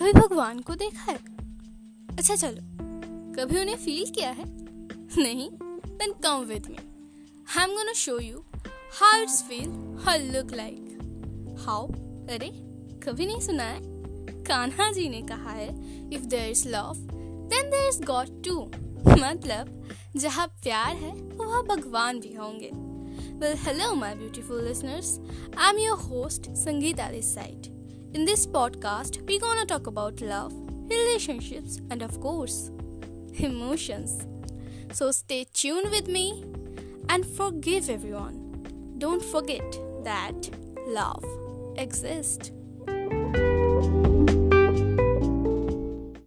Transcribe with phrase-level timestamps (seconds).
[0.00, 1.18] कभी भगवान को देखा है।
[2.16, 2.60] अच्छा चलो।
[3.34, 4.44] कभी उन्हें फील किया है?
[5.22, 5.48] नहीं
[5.98, 6.76] then come with me
[7.56, 8.38] I am gonna show you
[9.00, 9.70] how it's feel
[10.04, 11.86] how look like how
[12.34, 12.48] अरे
[13.04, 13.80] कभी नहीं सुना है।
[14.44, 15.68] कान्हा जी ने कहा है
[16.14, 16.92] if there is love
[17.50, 18.60] then there is God too
[19.20, 22.70] मतलब जहाँ प्यार है वहाँ भगवान भी होंगे।
[23.40, 25.12] Well, hello, my beautiful listeners.
[25.58, 27.69] I'm your host, Sangeeta this side.
[28.12, 30.52] In this podcast, we're gonna talk about love,
[30.88, 32.72] relationships, and of course,
[33.34, 34.26] emotions.
[34.92, 36.42] So stay tuned with me
[37.08, 38.96] and forgive everyone.
[38.98, 40.50] Don't forget that
[40.88, 41.24] love
[41.76, 42.50] exists.